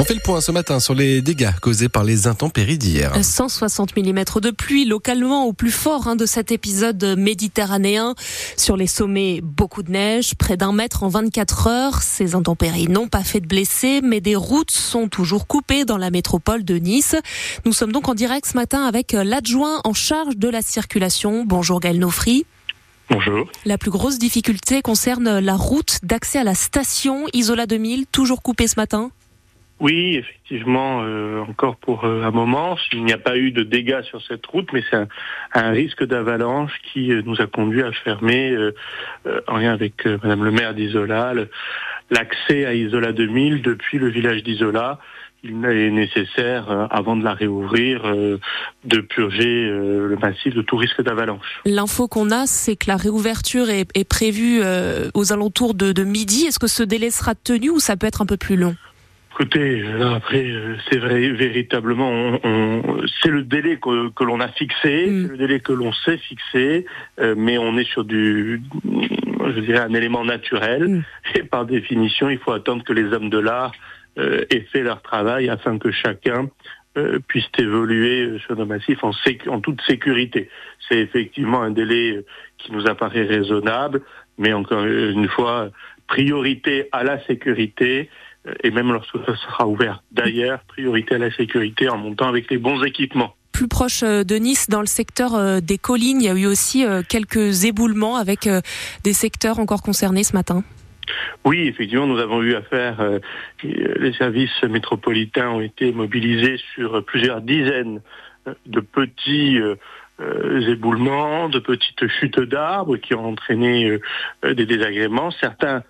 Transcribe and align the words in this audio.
On 0.00 0.04
fait 0.04 0.14
le 0.14 0.20
point 0.20 0.40
ce 0.40 0.52
matin 0.52 0.78
sur 0.78 0.94
les 0.94 1.20
dégâts 1.22 1.50
causés 1.60 1.88
par 1.88 2.04
les 2.04 2.28
intempéries 2.28 2.78
d'hier. 2.78 3.12
160 3.20 3.96
mm 3.96 4.24
de 4.40 4.50
pluie 4.52 4.84
localement 4.84 5.44
au 5.44 5.52
plus 5.52 5.72
fort 5.72 6.06
hein, 6.06 6.14
de 6.14 6.24
cet 6.24 6.52
épisode 6.52 7.16
méditerranéen. 7.18 8.14
Sur 8.56 8.76
les 8.76 8.86
sommets, 8.86 9.40
beaucoup 9.42 9.82
de 9.82 9.90
neige, 9.90 10.36
près 10.36 10.56
d'un 10.56 10.72
mètre 10.72 11.02
en 11.02 11.08
24 11.08 11.66
heures. 11.66 12.02
Ces 12.02 12.36
intempéries 12.36 12.86
n'ont 12.86 13.08
pas 13.08 13.24
fait 13.24 13.40
de 13.40 13.48
blessés, 13.48 14.00
mais 14.00 14.20
des 14.20 14.36
routes 14.36 14.70
sont 14.70 15.08
toujours 15.08 15.48
coupées 15.48 15.84
dans 15.84 15.98
la 15.98 16.10
métropole 16.10 16.64
de 16.64 16.76
Nice. 16.76 17.16
Nous 17.64 17.72
sommes 17.72 17.90
donc 17.90 18.08
en 18.08 18.14
direct 18.14 18.46
ce 18.46 18.56
matin 18.56 18.84
avec 18.84 19.10
l'adjoint 19.12 19.80
en 19.82 19.94
charge 19.94 20.36
de 20.36 20.48
la 20.48 20.62
circulation. 20.62 21.42
Bonjour 21.44 21.80
Gaël 21.80 21.98
Nofri. 21.98 22.46
Bonjour. 23.10 23.48
La 23.64 23.78
plus 23.78 23.90
grosse 23.90 24.20
difficulté 24.20 24.80
concerne 24.80 25.40
la 25.40 25.56
route 25.56 25.98
d'accès 26.04 26.38
à 26.38 26.44
la 26.44 26.54
station 26.54 27.24
Isola 27.32 27.66
2000, 27.66 28.06
toujours 28.06 28.42
coupée 28.42 28.68
ce 28.68 28.74
matin 28.76 29.10
oui, 29.80 30.16
effectivement, 30.16 31.02
euh, 31.02 31.40
encore 31.40 31.76
pour 31.76 32.04
euh, 32.04 32.24
un 32.24 32.32
moment, 32.32 32.76
il 32.92 33.04
n'y 33.04 33.12
a 33.12 33.18
pas 33.18 33.36
eu 33.36 33.52
de 33.52 33.62
dégâts 33.62 34.02
sur 34.02 34.20
cette 34.22 34.44
route, 34.46 34.68
mais 34.72 34.82
c'est 34.90 34.96
un, 35.54 35.70
risque 35.70 36.04
d'avalanche 36.04 36.72
qui 36.92 37.12
euh, 37.12 37.22
nous 37.24 37.40
a 37.40 37.46
conduit 37.46 37.82
à 37.82 37.92
fermer, 37.92 38.56
en 39.46 39.56
lien 39.56 39.72
avec 39.72 40.04
Madame 40.06 40.44
le 40.44 40.50
maire 40.50 40.74
d'Isola, 40.74 41.32
l'accès 42.10 42.66
à 42.66 42.74
Isola 42.74 43.12
2000 43.12 43.62
depuis 43.62 43.98
le 43.98 44.08
village 44.08 44.42
d'Isola. 44.42 44.98
Il 45.44 45.64
est 45.64 45.90
nécessaire, 45.90 46.88
avant 46.90 47.14
de 47.14 47.22
la 47.22 47.32
réouvrir, 47.32 48.02
de 48.02 49.00
purger 49.00 49.68
le 49.70 50.16
massif 50.20 50.52
de 50.52 50.62
tout 50.62 50.76
risque 50.76 51.00
d'avalanche. 51.00 51.60
L'info 51.64 52.08
qu'on 52.08 52.32
a, 52.32 52.46
c'est 52.46 52.74
que 52.74 52.86
la 52.88 52.96
réouverture 52.96 53.70
est, 53.70 54.08
prévue 54.08 54.60
aux 55.14 55.32
alentours 55.32 55.74
de, 55.74 55.92
de 55.92 56.02
midi. 56.02 56.46
Est-ce 56.46 56.58
que 56.58 56.66
ce 56.66 56.82
délai 56.82 57.10
sera 57.10 57.36
tenu 57.36 57.70
ou 57.70 57.78
ça 57.78 57.96
peut 57.96 58.08
être 58.08 58.20
un 58.20 58.26
peu 58.26 58.36
plus 58.36 58.56
long? 58.56 58.74
Écoutez, 59.40 59.82
là 59.82 60.16
après, 60.16 60.50
euh, 60.50 60.74
c'est 60.90 60.98
vrai, 60.98 61.28
véritablement, 61.28 62.10
on, 62.42 62.82
c'est 63.22 63.30
le 63.30 63.44
délai 63.44 63.76
que, 63.76 64.08
que 64.08 64.24
l'on 64.24 64.40
a 64.40 64.48
fixé, 64.48 65.06
mm. 65.06 65.22
c'est 65.22 65.30
le 65.30 65.36
délai 65.36 65.60
que 65.60 65.72
l'on 65.72 65.92
sait 65.92 66.18
fixer, 66.18 66.86
euh, 67.20 67.36
mais 67.38 67.56
on 67.56 67.78
est 67.78 67.88
sur 67.88 68.02
du, 68.02 68.60
je 68.84 69.60
dirais, 69.60 69.78
un 69.78 69.94
élément 69.94 70.24
naturel, 70.24 70.88
mm. 70.88 71.04
et 71.36 71.42
par 71.44 71.66
définition, 71.66 72.28
il 72.28 72.38
faut 72.38 72.50
attendre 72.50 72.82
que 72.82 72.92
les 72.92 73.12
hommes 73.12 73.30
de 73.30 73.38
l'art 73.38 73.70
euh, 74.18 74.44
aient 74.50 74.66
fait 74.72 74.82
leur 74.82 75.02
travail 75.02 75.48
afin 75.48 75.78
que 75.78 75.92
chacun 75.92 76.50
puisse 77.28 77.46
évoluer 77.58 78.40
sur 78.44 78.56
nos 78.56 78.66
massifs 78.66 79.04
en, 79.04 79.12
en 79.46 79.60
toute 79.60 79.80
sécurité. 79.82 80.48
C'est 80.88 80.98
effectivement 80.98 81.62
un 81.62 81.70
délai 81.70 82.24
qui 82.56 82.72
nous 82.72 82.88
apparaît 82.88 83.22
raisonnable, 83.22 84.00
mais 84.36 84.52
encore 84.52 84.84
une 84.84 85.28
fois, 85.28 85.70
priorité 86.08 86.88
à 86.90 87.04
la 87.04 87.24
sécurité 87.26 88.10
et 88.62 88.70
même 88.70 88.92
lorsque 88.92 89.18
ça 89.26 89.36
sera 89.36 89.66
ouvert. 89.66 90.02
D'ailleurs, 90.12 90.60
priorité 90.68 91.14
à 91.14 91.18
la 91.18 91.30
sécurité 91.30 91.88
en 91.88 91.98
montant 91.98 92.28
avec 92.28 92.50
les 92.50 92.58
bons 92.58 92.82
équipements 92.82 93.34
plus 93.58 93.66
proche 93.66 94.04
euh, 94.04 94.22
de 94.22 94.36
Nice, 94.36 94.70
dans 94.70 94.78
le 94.78 94.86
secteur 94.86 95.34
euh, 95.34 95.58
des 95.58 95.78
collines, 95.78 96.20
il 96.20 96.26
y 96.26 96.28
a 96.28 96.34
eu 96.34 96.46
aussi 96.46 96.86
euh, 96.86 97.02
quelques 97.02 97.64
éboulements 97.64 98.14
avec 98.14 98.48
des 99.02 99.12
secteurs 99.12 99.58
encore 99.58 99.82
concernés 99.82 100.22
ce 100.22 100.32
matin. 100.32 100.62
Oui, 101.44 101.66
effectivement, 101.66 102.06
nous 102.06 102.20
avons 102.20 102.40
eu 102.40 102.54
affaire, 102.54 103.02
les 103.64 104.12
services 104.12 104.62
métropolitains 104.62 105.48
ont 105.48 105.60
été 105.60 105.90
mobilisés 105.90 106.60
sur 106.74 107.02
plusieurs 107.04 107.40
dizaines 107.40 108.00
de 108.66 108.80
petits 108.80 109.58
éboulements, 110.20 111.48
de 111.48 111.58
petites 111.60 112.06
chutes 112.08 112.40
d'arbres 112.40 112.98
qui 112.98 113.14
ont 113.14 113.26
entraîné 113.26 113.98
des 114.44 114.66
désagréments. 114.66 115.30
Certains 115.30 115.76
euh, 115.76 115.80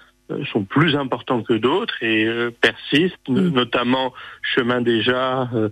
sont 0.53 0.65
plus 0.65 0.97
importants 0.97 1.43
que 1.43 1.55
d'autres 1.55 2.03
et 2.03 2.25
euh, 2.27 2.51
persistent, 2.61 3.29
mm. 3.29 3.49
notamment 3.49 4.13
chemin 4.43 4.81
déjà 4.81 5.49
euh, 5.55 5.69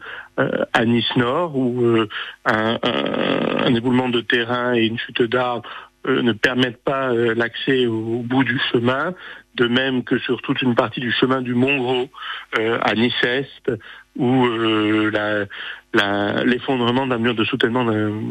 à 0.72 0.84
Nice 0.84 1.16
Nord 1.16 1.56
où 1.56 1.98
un, 2.44 2.78
un, 2.82 3.74
éboulement 3.74 4.08
de 4.08 4.20
terrain 4.20 4.74
et 4.74 4.86
une 4.86 4.98
chute 4.98 5.22
d'arbres 5.22 5.68
ne 6.06 6.32
permettent 6.32 6.82
pas 6.82 7.12
l'accès 7.12 7.86
au, 7.86 8.22
bout 8.22 8.44
du 8.44 8.58
chemin, 8.72 9.14
de 9.54 9.66
même 9.66 10.04
que 10.04 10.18
sur 10.18 10.40
toute 10.42 10.62
une 10.62 10.74
partie 10.74 11.00
du 11.00 11.10
chemin 11.12 11.42
du 11.42 11.54
Mont 11.54 11.78
Gros 11.78 12.08
à 12.56 12.94
Nice-Est 12.94 13.72
où 14.16 14.46
l'effondrement 16.44 17.06
d'un 17.06 17.18
mur 17.18 17.34
de 17.34 17.44
soutènement 17.44 17.86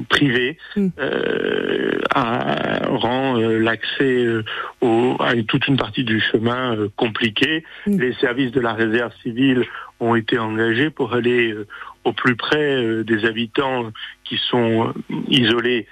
privé 0.09 0.58
mm. 0.75 0.90
rend 2.88 3.38
l'accès 3.38 4.25
à 5.19 5.34
toute 5.47 5.68
une 5.68 5.78
partie 5.78 6.03
du 6.03 6.19
chemin 6.19 6.75
euh, 6.75 6.90
compliqué. 6.96 7.63
Mm. 7.86 8.00
Les 8.00 8.13
services 8.13 8.52
de 8.52 8.59
la 8.59 8.74
réserve 8.74 9.12
civile 9.22 9.66
ont 10.00 10.16
été 10.16 10.38
engagés 10.38 10.90
pour 10.90 11.13
aller 11.13 11.52
euh, 11.52 11.68
au 12.03 12.13
plus 12.13 12.36
près 12.36 12.84
euh, 12.84 13.03
des 13.03 13.25
habitants 13.25 13.92
qui 14.24 14.38
sont 14.50 14.94
isolés 15.30 15.88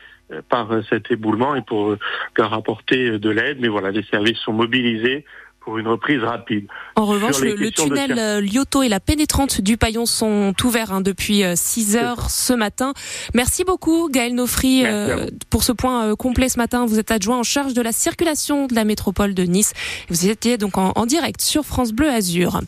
par 0.50 0.70
cet 0.90 1.12
éboulement 1.12 1.56
et 1.56 1.62
pour 1.62 1.96
leur 2.38 2.54
apporter 2.54 3.20
de 3.20 3.30
l'aide. 3.30 3.60
Mais 3.60 3.68
voilà, 3.68 3.92
les 3.92 4.04
services 4.04 4.40
sont 4.40 4.54
mobilisés 4.54 5.26
pour 5.64 5.78
une 5.78 5.88
reprise 5.88 6.22
rapide. 6.22 6.68
En 6.96 7.06
revanche, 7.06 7.40
le, 7.40 7.72
tunnel 7.72 8.16
euh, 8.18 8.42
Lyoto 8.42 8.84
et 8.84 8.90
la 8.90 9.00
pénétrante 9.00 9.62
du 9.62 9.78
Paillon 9.78 10.06
sont 10.06 10.54
ouverts 10.64 10.92
hein, 10.92 11.02
depuis 11.02 11.44
6 11.56 11.96
euh, 11.96 12.00
heures 12.00 12.30
ce 12.30 12.54
matin. 12.54 12.94
Merci 13.34 13.64
beaucoup 13.64 14.10
Gaël 14.12 14.36
Nofri 14.36 14.86
euh, 14.86 15.28
pour 15.50 15.64
ce 15.64 15.72
point 15.72 16.16
complet 16.16 16.50
ce 16.50 16.58
matin. 16.58 16.86
Vous 16.86 17.00
êtes 17.00 17.12
adjoint 17.12 17.40
en 17.40 17.44
charge 17.44 17.74
de 17.74 17.82
la 17.82 17.92
circulation 17.92 18.68
de 18.68 18.76
la 18.76 18.84
métropole 18.84 19.34
de 19.34 19.44
Nice. 19.44 19.74
Vous 20.10 20.28
étiez 20.28 20.58
donc 20.58 20.78
en, 20.78 21.06
direct 21.06 21.42
sur 21.42 21.64
France 21.64 21.92
Bleu 21.92 22.10
Azur. 22.10 22.60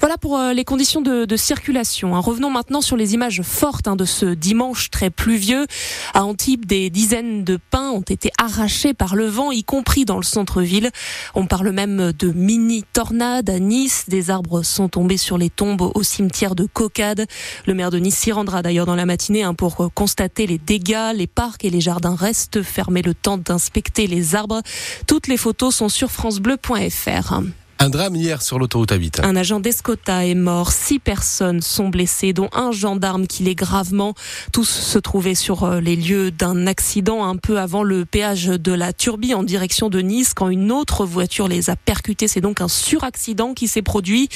Voilà 0.00 0.16
pour 0.18 0.38
les 0.38 0.64
conditions 0.64 1.00
de, 1.00 1.24
de 1.24 1.36
circulation. 1.36 2.14
Hein. 2.16 2.20
Revenons 2.20 2.50
maintenant 2.50 2.80
sur 2.80 2.96
les 2.96 3.14
images 3.14 3.42
fortes 3.42 3.88
hein, 3.88 3.96
de 3.96 4.04
ce 4.04 4.26
dimanche 4.26 4.90
très 4.90 5.10
pluvieux. 5.10 5.66
À 6.12 6.24
Antibes, 6.24 6.66
des 6.66 6.90
dizaines 6.90 7.44
de 7.44 7.58
pins 7.70 7.90
ont 7.90 8.00
été 8.00 8.30
arrachés 8.38 8.94
par 8.94 9.16
le 9.16 9.26
vent, 9.26 9.52
y 9.52 9.64
compris 9.64 10.04
dans 10.04 10.16
le 10.16 10.22
centre-ville. 10.22 10.90
On 11.34 11.46
parle 11.46 11.70
même 11.70 12.12
de 12.12 12.32
mini 12.44 12.84
tornade 12.92 13.48
à 13.48 13.58
Nice. 13.58 14.04
Des 14.08 14.30
arbres 14.30 14.62
sont 14.62 14.88
tombés 14.88 15.16
sur 15.16 15.38
les 15.38 15.48
tombes 15.48 15.90
au 15.94 16.02
cimetière 16.02 16.54
de 16.54 16.66
Cocade. 16.66 17.26
Le 17.66 17.74
maire 17.74 17.90
de 17.90 17.98
Nice 17.98 18.16
s'y 18.16 18.32
rendra 18.32 18.60
d'ailleurs 18.62 18.86
dans 18.86 18.94
la 18.94 19.06
matinée 19.06 19.42
hein, 19.42 19.54
pour 19.54 19.90
constater 19.94 20.46
les 20.46 20.58
dégâts. 20.58 21.12
Les 21.14 21.26
parcs 21.26 21.64
et 21.64 21.70
les 21.70 21.80
jardins 21.80 22.14
restent 22.14 22.62
fermés 22.62 23.02
le 23.02 23.14
temps 23.14 23.38
d'inspecter 23.38 24.06
les 24.06 24.34
arbres. 24.34 24.60
Toutes 25.06 25.26
les 25.26 25.38
photos 25.38 25.74
sont 25.74 25.88
sur 25.88 26.10
francebleu.fr. 26.10 27.40
Un 27.80 27.90
drame 27.90 28.14
hier 28.14 28.40
sur 28.40 28.58
l'autoroute 28.58 28.92
A8. 28.92 29.24
Un 29.24 29.36
agent 29.36 29.60
d'Escota 29.60 30.24
est 30.24 30.34
mort. 30.34 30.72
Six 30.72 31.00
personnes 31.00 31.60
sont 31.60 31.88
blessées, 31.88 32.32
dont 32.32 32.48
un 32.52 32.70
gendarme 32.70 33.26
qui 33.26 33.42
l'est 33.42 33.54
gravement. 33.54 34.14
Tous 34.52 34.64
se 34.68 34.98
trouvaient 34.98 35.34
sur 35.34 35.64
euh, 35.64 35.80
les 35.80 35.96
lieux 35.96 36.30
d'un 36.30 36.66
accident 36.66 37.24
un 37.24 37.36
peu 37.36 37.58
avant 37.58 37.82
le 37.82 38.04
péage 38.04 38.46
de 38.46 38.72
la 38.72 38.92
Turbie 38.92 39.34
en 39.34 39.42
direction 39.42 39.90
de 39.90 40.00
Nice 40.00 40.34
quand 40.34 40.48
une 40.48 40.70
autre 40.70 41.04
voiture 41.04 41.48
les 41.48 41.68
a 41.68 41.76
percutés. 41.76 42.28
C'est 42.28 42.40
donc 42.40 42.60
un 42.60 42.68
suraccident 42.68 43.54
qui 43.54 43.68
s'est 43.68 43.82
produit. 43.82 44.28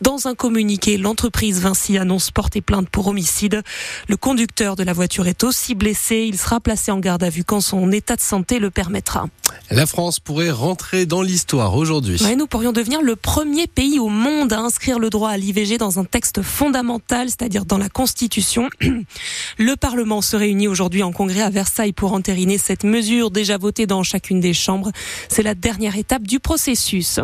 Dans 0.00 0.26
un 0.26 0.34
communiqué, 0.34 0.96
l'entreprise 0.96 1.60
Vinci 1.60 1.98
annonce 1.98 2.30
porter 2.30 2.60
plainte 2.60 2.88
pour 2.88 3.06
homicide. 3.08 3.62
Le 4.08 4.16
conducteur 4.16 4.74
de 4.74 4.82
la 4.82 4.92
voiture 4.94 5.26
est 5.26 5.44
aussi 5.44 5.74
blessé. 5.74 6.26
Il 6.26 6.38
sera 6.38 6.60
placé 6.60 6.90
en 6.90 6.98
garde 6.98 7.22
à 7.22 7.30
vue 7.30 7.44
quand 7.44 7.60
son 7.60 7.92
état 7.92 8.16
de 8.16 8.20
santé 8.20 8.58
le 8.58 8.70
permettra. 8.70 9.26
La 9.70 9.86
France 9.86 10.18
pourrait 10.18 10.50
rentrer 10.50 11.06
dans 11.06 11.22
l'histoire 11.22 11.76
aujourd'hui. 11.76 12.20
nous 12.36 12.46
pourrions 12.46 12.72
devenir 12.72 12.85
le 12.94 13.16
premier 13.16 13.66
pays 13.66 13.98
au 13.98 14.08
monde 14.08 14.52
à 14.52 14.60
inscrire 14.60 14.98
le 14.98 15.10
droit 15.10 15.30
à 15.30 15.36
l'IVG 15.36 15.76
dans 15.76 15.98
un 15.98 16.04
texte 16.04 16.42
fondamental, 16.42 17.28
c'est-à-dire 17.28 17.64
dans 17.64 17.78
la 17.78 17.88
Constitution. 17.88 18.70
Le 19.58 19.76
Parlement 19.76 20.22
se 20.22 20.36
réunit 20.36 20.68
aujourd'hui 20.68 21.02
en 21.02 21.10
congrès 21.10 21.40
à 21.40 21.50
Versailles 21.50 21.92
pour 21.92 22.12
entériner 22.12 22.58
cette 22.58 22.84
mesure 22.84 23.30
déjà 23.30 23.58
votée 23.58 23.86
dans 23.86 24.02
chacune 24.02 24.40
des 24.40 24.54
chambres. 24.54 24.92
C'est 25.28 25.42
la 25.42 25.54
dernière 25.54 25.96
étape 25.96 26.22
du 26.22 26.38
processus. 26.38 27.18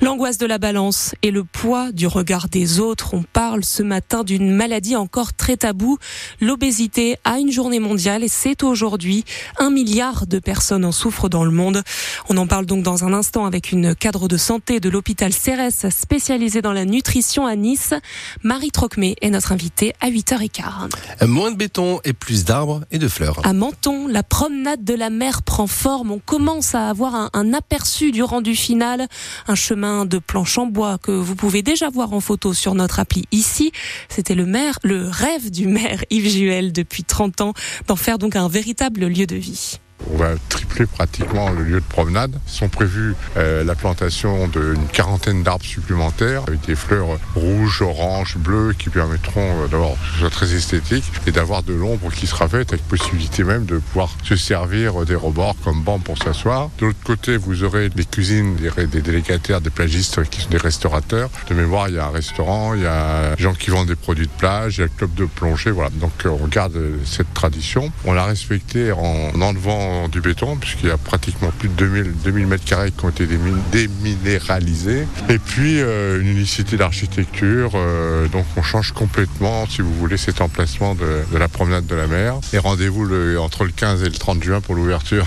L'angoisse 0.00 0.38
de 0.38 0.46
la 0.46 0.58
balance 0.58 1.14
et 1.22 1.30
le 1.30 1.44
poids 1.44 1.90
du 1.90 2.06
regard 2.06 2.48
des 2.48 2.78
autres. 2.78 3.14
On 3.14 3.22
parle 3.22 3.64
ce 3.64 3.82
matin 3.82 4.22
d'une 4.22 4.50
maladie 4.50 4.96
encore 4.96 5.32
très 5.34 5.56
taboue, 5.56 5.98
l'obésité 6.40 7.16
à 7.24 7.38
une 7.38 7.50
journée 7.50 7.80
mondiale 7.80 8.22
et 8.22 8.28
c'est 8.28 8.62
aujourd'hui 8.62 9.24
un 9.58 9.70
milliard 9.70 10.26
de 10.26 10.38
personnes 10.38 10.84
en 10.84 10.92
souffrent 10.92 11.28
dans 11.28 11.44
le 11.44 11.50
monde. 11.50 11.82
On 12.28 12.36
en 12.36 12.46
parle 12.46 12.66
donc 12.66 12.82
dans 12.82 13.04
un 13.04 13.12
instant 13.12 13.44
avec 13.44 13.72
une 13.72 13.94
cadre 13.94 14.28
de 14.28 14.36
santé 14.36 14.80
de 14.84 14.90
l'hôpital 14.90 15.32
Cérès 15.32 15.88
spécialisée 15.88 16.60
dans 16.60 16.74
la 16.74 16.84
nutrition 16.84 17.46
à 17.46 17.56
Nice. 17.56 17.94
Marie 18.42 18.70
Trocmé 18.70 19.16
est 19.22 19.30
notre 19.30 19.52
invitée 19.52 19.94
à 20.00 20.10
8h15. 20.10 21.26
Moins 21.26 21.50
de 21.50 21.56
béton 21.56 22.00
et 22.04 22.12
plus 22.12 22.44
d'arbres 22.44 22.84
et 22.90 22.98
de 22.98 23.08
fleurs. 23.08 23.40
À 23.46 23.54
Menton, 23.54 24.06
la 24.06 24.22
promenade 24.22 24.84
de 24.84 24.92
la 24.92 25.08
mer 25.08 25.42
prend 25.42 25.66
forme. 25.66 26.10
On 26.10 26.18
commence 26.18 26.74
à 26.74 26.90
avoir 26.90 27.14
un, 27.14 27.30
un 27.32 27.54
aperçu 27.54 28.12
du 28.12 28.22
rendu 28.22 28.54
final. 28.54 29.08
Un 29.48 29.54
chemin 29.54 30.04
de 30.04 30.18
planches 30.18 30.58
en 30.58 30.66
bois 30.66 30.98
que 30.98 31.12
vous 31.12 31.34
pouvez 31.34 31.62
déjà 31.62 31.88
voir 31.88 32.12
en 32.12 32.20
photo 32.20 32.52
sur 32.52 32.74
notre 32.74 32.98
appli 32.98 33.24
ici. 33.32 33.72
C'était 34.10 34.34
le 34.34 34.44
maire, 34.44 34.78
le 34.82 35.08
rêve 35.08 35.50
du 35.50 35.66
maire 35.66 36.04
Yves 36.10 36.28
Juel 36.28 36.72
depuis 36.72 37.04
30 37.04 37.40
ans 37.40 37.54
d'en 37.86 37.96
faire 37.96 38.18
donc 38.18 38.36
un 38.36 38.48
véritable 38.48 39.06
lieu 39.06 39.26
de 39.26 39.36
vie. 39.36 39.78
On 40.12 40.16
va 40.16 40.32
tripler 40.48 40.86
pratiquement 40.86 41.50
le 41.50 41.62
lieu 41.62 41.80
de 41.80 41.86
promenade. 41.86 42.38
Sont 42.46 42.68
prévues 42.68 43.14
euh, 43.36 43.64
la 43.64 43.74
plantation 43.74 44.48
d'une 44.48 44.86
quarantaine 44.92 45.42
d'arbres 45.42 45.64
supplémentaires 45.64 46.42
avec 46.46 46.60
des 46.62 46.76
fleurs 46.76 47.18
rouges, 47.34 47.82
oranges, 47.82 48.36
bleues 48.36 48.74
qui 48.78 48.90
permettront 48.90 49.64
euh, 49.64 49.68
d'avoir 49.68 49.92
que 49.92 50.12
ce 50.14 50.20
soit 50.20 50.30
très 50.30 50.54
esthétique 50.54 51.04
et 51.26 51.32
d'avoir 51.32 51.62
de 51.62 51.72
l'ombre 51.72 52.10
qui 52.10 52.26
sera 52.26 52.48
faite 52.48 52.72
avec 52.72 52.86
possibilité 52.86 53.44
même 53.44 53.64
de 53.64 53.78
pouvoir 53.78 54.10
se 54.24 54.36
servir 54.36 55.04
des 55.04 55.14
rebords 55.14 55.56
comme 55.64 55.82
banc 55.82 55.98
pour 55.98 56.18
s'asseoir. 56.18 56.70
De 56.78 56.86
l'autre 56.86 57.02
côté, 57.04 57.36
vous 57.36 57.64
aurez 57.64 57.88
des 57.88 58.04
cuisines, 58.04 58.56
des, 58.56 58.86
délégataires, 58.86 59.60
des 59.60 59.70
plagistes 59.70 60.28
qui 60.28 60.40
sont 60.40 60.50
des 60.50 60.58
restaurateurs. 60.58 61.30
De 61.48 61.54
mémoire, 61.54 61.88
il 61.88 61.96
y 61.96 61.98
a 61.98 62.06
un 62.06 62.10
restaurant, 62.10 62.74
il 62.74 62.82
y 62.82 62.86
a 62.86 63.34
des 63.36 63.42
gens 63.42 63.54
qui 63.54 63.70
vendent 63.70 63.88
des 63.88 63.96
produits 63.96 64.26
de 64.26 64.32
plage, 64.32 64.78
il 64.78 64.80
y 64.80 64.84
a 64.84 64.86
le 64.86 64.92
club 64.96 65.14
de 65.14 65.24
plongée. 65.26 65.70
Voilà. 65.70 65.90
Donc 65.90 66.12
euh, 66.26 66.30
on 66.40 66.46
garde 66.46 66.78
cette 67.04 67.32
tradition. 67.34 67.90
On 68.04 68.12
l'a 68.12 68.24
respectée 68.24 68.92
en 68.92 69.40
enlevant 69.40 69.93
du 70.08 70.20
béton 70.20 70.56
puisqu'il 70.56 70.88
y 70.88 70.90
a 70.90 70.98
pratiquement 70.98 71.50
plus 71.58 71.68
de 71.68 71.74
2000, 71.74 72.12
2000 72.24 72.46
mètres 72.46 72.64
carrés 72.64 72.92
qui 72.92 73.04
ont 73.04 73.10
été 73.10 73.26
déminéralisés. 73.72 75.06
Et 75.28 75.38
puis 75.38 75.80
euh, 75.80 76.20
une 76.20 76.28
unicité 76.28 76.76
d'architecture. 76.76 77.72
Euh, 77.74 78.28
donc 78.28 78.46
on 78.56 78.62
change 78.62 78.92
complètement, 78.92 79.66
si 79.66 79.82
vous 79.82 79.94
voulez, 79.94 80.16
cet 80.16 80.40
emplacement 80.40 80.94
de, 80.94 81.24
de 81.32 81.38
la 81.38 81.48
promenade 81.48 81.86
de 81.86 81.94
la 81.94 82.06
mer. 82.06 82.34
Et 82.52 82.58
rendez-vous 82.58 83.04
entre 83.38 83.64
le 83.64 83.70
15 83.70 84.02
et 84.02 84.06
le 84.06 84.12
30 84.12 84.42
juin 84.42 84.60
pour 84.60 84.74
l'ouverture. 84.74 85.26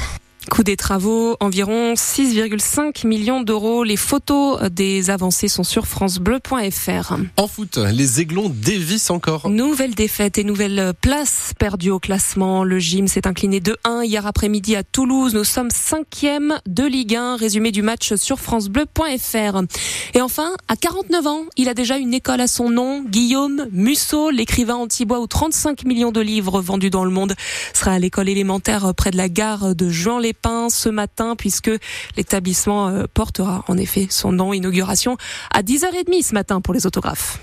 Coût 0.49 0.63
des 0.63 0.77
travaux, 0.77 1.35
environ 1.39 1.93
6,5 1.93 3.05
millions 3.05 3.41
d'euros. 3.41 3.83
Les 3.83 3.97
photos 3.97 4.61
des 4.71 5.09
avancées 5.09 5.49
sont 5.49 5.63
sur 5.63 5.87
francebleu.fr. 5.87 7.15
En 7.35 7.47
foot, 7.47 7.77
les 7.77 8.21
Aiglons 8.21 8.49
dévissent 8.49 9.09
encore. 9.09 9.49
Nouvelle 9.49 9.93
défaite 9.93 10.37
et 10.37 10.43
nouvelle 10.43 10.93
place 11.01 11.51
perdue 11.59 11.91
au 11.91 11.99
classement. 11.99 12.63
Le 12.63 12.79
gym 12.79 13.07
s'est 13.07 13.27
incliné 13.27 13.59
2-1 13.59 14.05
hier 14.05 14.25
après-midi 14.25 14.75
à 14.75 14.83
Toulouse. 14.83 15.33
Nous 15.33 15.43
sommes 15.43 15.69
cinquième 15.69 16.59
de 16.65 16.85
Ligue 16.85 17.15
1. 17.15 17.35
Résumé 17.35 17.71
du 17.71 17.81
match 17.81 18.15
sur 18.15 18.39
francebleu.fr. 18.39 19.61
Et 20.13 20.21
enfin, 20.21 20.51
à 20.69 20.75
49 20.77 21.27
ans, 21.27 21.43
il 21.57 21.67
a 21.67 21.73
déjà 21.73 21.97
une 21.97 22.13
école 22.13 22.41
à 22.41 22.47
son 22.47 22.69
nom. 22.69 23.03
Guillaume 23.03 23.67
Musso, 23.73 24.29
l'écrivain 24.29 24.75
antibois 24.75 25.19
aux 25.19 25.27
35 25.27 25.83
millions 25.85 26.11
de 26.11 26.21
livres 26.21 26.61
vendus 26.61 26.89
dans 26.89 27.03
le 27.03 27.11
monde, 27.11 27.35
sera 27.73 27.91
à 27.91 27.99
l'école 27.99 28.29
élémentaire 28.29 28.93
près 28.95 29.11
de 29.11 29.17
la 29.17 29.29
gare 29.29 29.75
de 29.75 29.89
Juan-les 29.89 30.36
ce 30.69 30.89
matin 30.89 31.35
puisque 31.35 31.71
l'établissement 32.15 32.87
euh, 32.87 33.05
portera 33.13 33.63
en 33.67 33.77
effet 33.77 34.07
son 34.09 34.31
nom. 34.31 34.53
Inauguration 34.53 35.17
à 35.51 35.61
10h30 35.61 36.23
ce 36.23 36.33
matin 36.33 36.61
pour 36.61 36.73
les 36.73 36.85
autographes. 36.85 37.39